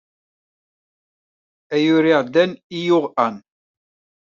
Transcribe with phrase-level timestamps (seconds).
[1.75, 3.35] Ayyur iɛeddan i yuɣ Ann.